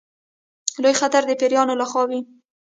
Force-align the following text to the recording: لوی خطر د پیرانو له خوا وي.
لوی 0.81 0.93
خطر 1.01 1.21
د 1.27 1.31
پیرانو 1.39 1.73
له 1.81 1.85
خوا 1.89 2.03
وي. 2.09 2.19